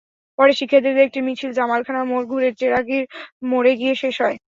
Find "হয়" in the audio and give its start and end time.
4.23-4.37